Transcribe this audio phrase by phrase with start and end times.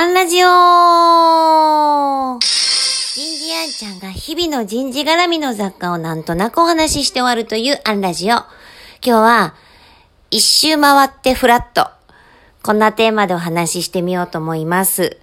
[0.00, 0.48] アンラジオ
[2.38, 8.28] 人事アンちゃんが日々の人事絡みの雑貨をなんとなくお話しして終わるというアンラジオ。
[8.30, 8.46] 今
[9.02, 9.54] 日は、
[10.30, 11.90] 一周回ってフラット。
[12.62, 15.18] こんなテーマでお話ししてみようと思います。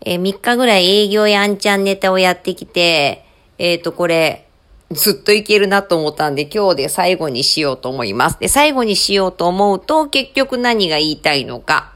[0.00, 3.24] えー、3日ぐらい営業やアンちゃんネタをやってきて、
[3.58, 4.48] えっ、ー、と、これ、
[4.90, 8.40] ずっといけるなと思ったんで、今日で最後にしようと思います。
[8.40, 11.92] で、最後にしようと思うと、結局何が言いたいのか。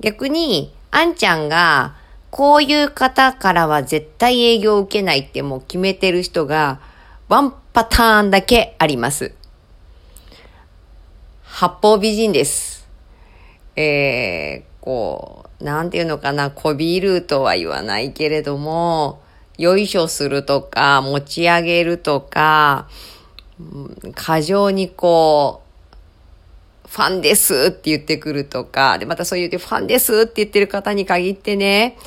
[0.00, 1.94] 逆に、あんちゃんが、
[2.30, 6.80] こういう方からは絶対営業を受けないってもう決めてる人が、
[7.28, 9.32] ワンパターンだけあります。
[11.42, 12.86] 八方美人です。
[13.76, 19.22] えー、こう、なんていうのかな、こびるとは言わないけれども、
[19.58, 22.88] よいしょするとか、持ち上げるとか、
[24.14, 25.65] 過剰にこう、
[26.86, 31.98] ファンですって言ってくるとか、で、またそう言ってファンですって言ってる方に限ってね、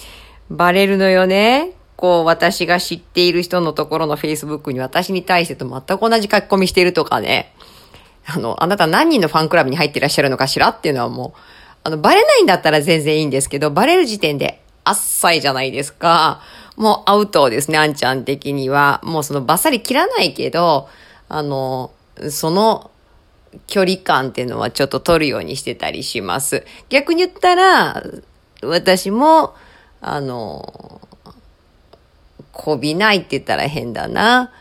[0.50, 1.74] バレるのよね。
[1.96, 7.54] こう、私が知っている人のところの Facebook に私に対してと全く同じ書き込みしてるとかね。
[8.26, 11.40] あの、あなた何人のファンクラブに入ってらっしゃるのかしらっていうのはもう、
[11.84, 16.42] あの、バレないんだったら全然いいんですけど、バレる時点で、あっさいじゃないですか。
[16.78, 19.02] もうアウトですね、あんちゃん的には。
[19.04, 20.88] もうそのバッサリ切らないけど、
[21.28, 21.92] あの、
[22.30, 22.92] その
[23.68, 26.66] 距離感っていうのはちょっと取るようにしてたりします。
[26.90, 28.04] 逆に言ったら、
[28.62, 29.54] 私も、
[30.02, 31.02] あの、
[32.52, 34.52] こびないって言ったら変だな。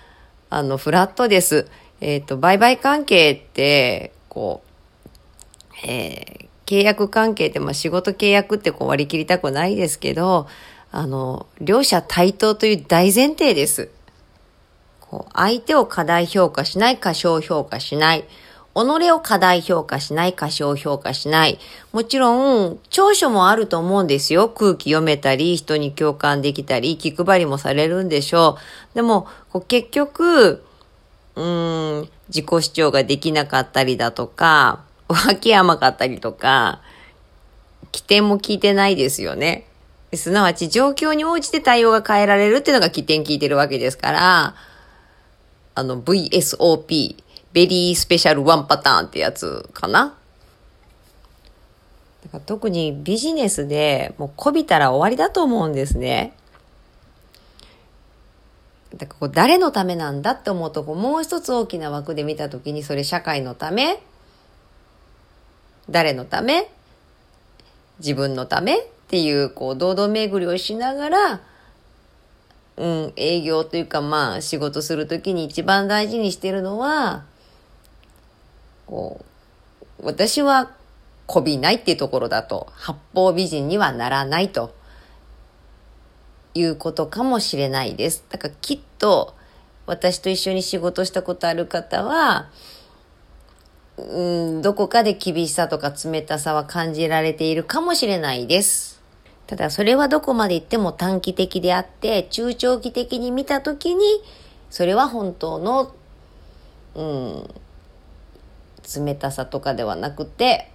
[0.50, 1.69] あの、フラットです。
[2.00, 10.47] えっ、ー、と、売買関係って、こう、えー、契約関係って、まあ、仕事契約ってこう割り切りたくないですけど、
[10.91, 13.91] あの、両者対等という大前提です。
[15.00, 18.25] こう相手を過大評価しない、過小評価しない。
[18.84, 21.59] 己を過大評価しない、過小評価しない。
[21.93, 24.48] もちろん、長所もあると思うんですよ。
[24.48, 28.59] 空気読めたり、人に共感できたり、気配りもされるんでしょ
[28.93, 28.95] う。
[28.95, 30.62] でも、こう結局、
[31.35, 36.81] うーん、自己主張ができなかったりだとか、脇甘かったりとか、
[37.92, 39.67] 起点も聞いてないですよね。
[40.14, 44.55] すなわち、状況に応じて対応が変えられるっていうのが起点聞いてるわけですから、
[45.75, 47.17] あの、VSOP、
[47.58, 50.14] ベリースペシャルワンパターンってやつかな。
[52.23, 56.35] だから特にビジネスでもうこびたら終わりだと思うんですね。
[58.95, 64.01] だからこう誰のためなんだって思うとこもう一つ大きな枠で見た時にそれ社会のため
[65.90, 66.70] 誰のため
[67.98, 71.40] 自分のためっていうこう堂々巡りをしながら
[72.77, 77.25] うん、営業というかまあ仕事するときに一番大事にしてるのは
[78.89, 79.21] こ
[80.03, 80.71] う、私は
[81.27, 84.75] こびないっていうところだと、八方美人にはならないと
[86.55, 88.25] いうことかもしれないです。
[88.31, 89.35] だからきっと
[89.87, 92.49] 私と一緒に仕事したことある方は、
[93.99, 99.03] うん、どこかで厳しさとか冷たさは感じられているかもしれないです。
[99.47, 104.05] ただそれはどこまで行っても短期的であって、中長期的に見たときに、
[104.70, 105.93] それは本当の、
[106.95, 107.51] うん、
[108.97, 110.71] 冷たさとかではなくて、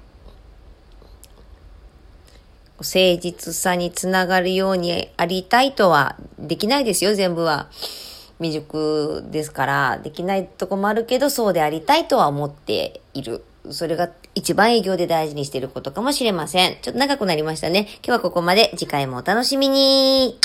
[2.80, 7.70] 誠実さにつながるようにありたいとはできないですよ、全部は。
[8.40, 13.44] 未熟ですから、できないとこもあるけど、そうでありたいとは思っている。
[13.70, 16.78] それが一番営業で大事にしていることかもしれません。
[16.82, 17.88] ちょっと長くなりましたね。
[18.04, 18.72] 今日はここまで。
[18.76, 20.38] 次回もお楽しみに。